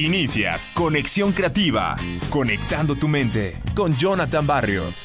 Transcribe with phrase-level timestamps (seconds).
[0.00, 1.94] Inicia Conexión Creativa,
[2.30, 5.04] conectando tu mente con Jonathan Barrios.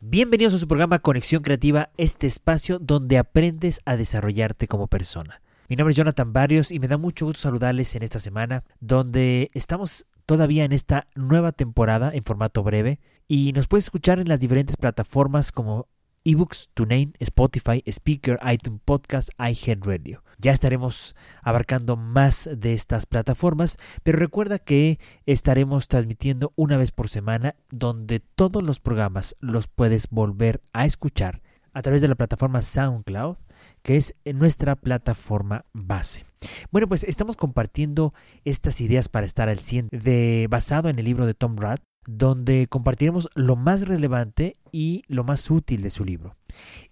[0.00, 5.40] Bienvenidos a su programa Conexión Creativa, este espacio donde aprendes a desarrollarte como persona.
[5.68, 9.52] Mi nombre es Jonathan Barrios y me da mucho gusto saludarles en esta semana donde
[9.54, 14.40] estamos todavía en esta nueva temporada en formato breve y nos puedes escuchar en las
[14.40, 15.86] diferentes plataformas como
[16.26, 20.24] eBooks, TuneIn, Spotify, Speaker, iTunes Podcast, iHeartRadio.
[20.38, 27.08] Ya estaremos abarcando más de estas plataformas, pero recuerda que estaremos transmitiendo una vez por
[27.08, 32.60] semana donde todos los programas los puedes volver a escuchar a través de la plataforma
[32.60, 33.36] SoundCloud,
[33.84, 36.24] que es nuestra plataforma base.
[36.72, 41.24] Bueno, pues estamos compartiendo estas ideas para estar al 100 de basado en el libro
[41.24, 46.36] de Tom Rath, donde compartiremos lo más relevante y lo más útil de su libro.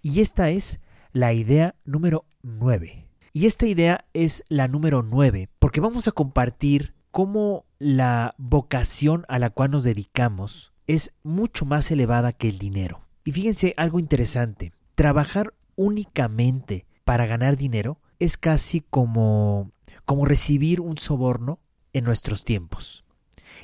[0.01, 0.79] Y esta es
[1.11, 3.07] la idea número 9.
[3.31, 9.37] Y esta idea es la número 9 porque vamos a compartir cómo la vocación a
[9.37, 13.05] la cual nos dedicamos es mucho más elevada que el dinero.
[13.23, 19.71] Y fíjense algo interesante, trabajar únicamente para ganar dinero es casi como
[20.05, 21.59] como recibir un soborno
[21.93, 23.05] en nuestros tiempos.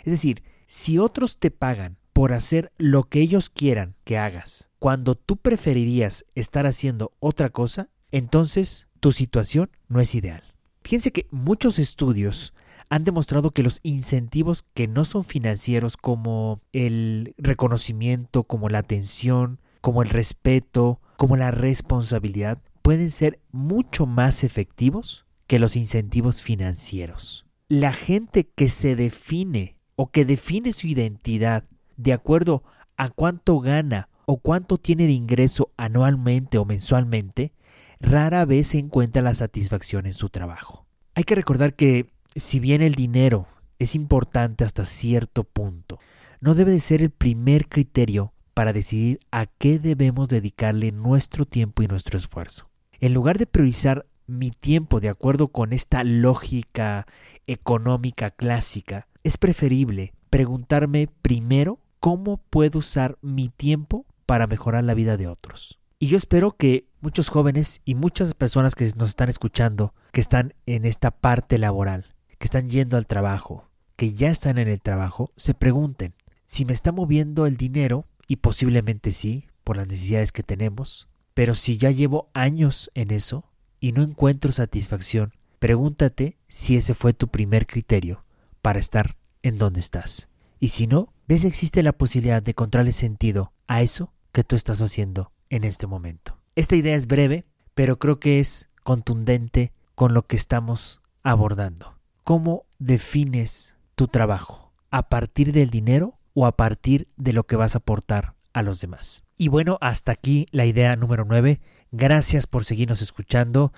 [0.03, 5.16] Es decir, si otros te pagan por hacer lo que ellos quieran que hagas, cuando
[5.16, 10.44] tú preferirías estar haciendo otra cosa, entonces tu situación no es ideal.
[10.83, 12.53] Fíjense que muchos estudios
[12.92, 19.59] han demostrado que los incentivos que no son financieros como el reconocimiento, como la atención,
[19.81, 27.47] como el respeto, como la responsabilidad, pueden ser mucho más efectivos que los incentivos financieros.
[27.67, 31.64] La gente que se define o que define su identidad
[32.02, 32.63] de acuerdo
[32.97, 37.53] a cuánto gana o cuánto tiene de ingreso anualmente o mensualmente,
[37.99, 40.85] rara vez se encuentra la satisfacción en su trabajo.
[41.16, 43.47] Hay que recordar que si bien el dinero
[43.80, 45.99] es importante hasta cierto punto,
[46.39, 51.83] no debe de ser el primer criterio para decidir a qué debemos dedicarle nuestro tiempo
[51.83, 52.70] y nuestro esfuerzo.
[52.99, 57.05] En lugar de priorizar mi tiempo de acuerdo con esta lógica
[57.47, 65.16] económica clásica, es preferible preguntarme primero cómo puedo usar mi tiempo para mejorar la vida
[65.16, 65.80] de otros.
[66.00, 70.56] Y yo espero que muchos jóvenes y muchas personas que nos están escuchando, que están
[70.66, 75.32] en esta parte laboral, que están yendo al trabajo, que ya están en el trabajo,
[75.38, 80.42] se pregunten si me está moviendo el dinero, y posiblemente sí, por las necesidades que
[80.42, 83.45] tenemos, pero si ya llevo años en eso
[83.80, 88.26] y no encuentro satisfacción, pregúntate si ese fue tu primer criterio
[88.62, 90.30] para estar en donde estás.
[90.60, 94.81] Y si no, ves existe la posibilidad de encontrarle sentido a eso que tú estás
[94.81, 96.37] haciendo en este momento.
[96.58, 101.97] Esta idea es breve, pero creo que es contundente con lo que estamos abordando.
[102.25, 104.73] ¿Cómo defines tu trabajo?
[104.89, 108.81] ¿A partir del dinero o a partir de lo que vas a aportar a los
[108.81, 109.23] demás?
[109.37, 111.61] Y bueno, hasta aquí la idea número 9.
[111.93, 113.71] Gracias por seguirnos escuchando.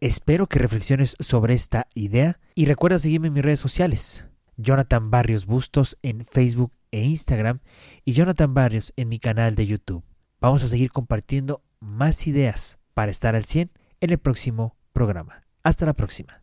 [0.00, 4.26] Espero que reflexiones sobre esta idea y recuerda seguirme en mis redes sociales.
[4.58, 7.60] Jonathan Barrios Bustos en Facebook e Instagram
[8.04, 10.04] y Jonathan Barrios en mi canal de YouTube.
[10.40, 13.70] Vamos a seguir compartiendo más ideas para estar al 100
[14.00, 15.44] en el próximo programa.
[15.62, 16.42] Hasta la próxima.